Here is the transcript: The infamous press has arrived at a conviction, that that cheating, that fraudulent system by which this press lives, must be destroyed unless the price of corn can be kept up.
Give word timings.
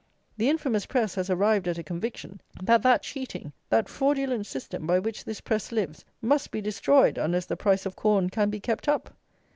The 0.37 0.49
infamous 0.49 0.87
press 0.87 1.13
has 1.13 1.29
arrived 1.29 1.67
at 1.67 1.77
a 1.77 1.83
conviction, 1.83 2.41
that 2.59 2.81
that 2.81 3.03
cheating, 3.03 3.53
that 3.69 3.87
fraudulent 3.87 4.47
system 4.47 4.87
by 4.87 4.97
which 4.97 5.23
this 5.25 5.41
press 5.41 5.71
lives, 5.71 6.03
must 6.23 6.49
be 6.49 6.59
destroyed 6.59 7.19
unless 7.19 7.45
the 7.45 7.55
price 7.55 7.85
of 7.85 7.95
corn 7.95 8.31
can 8.31 8.49
be 8.49 8.59
kept 8.59 8.87
up. 8.87 9.13